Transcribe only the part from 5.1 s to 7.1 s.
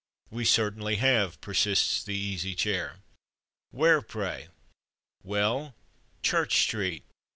"Well, Church Street."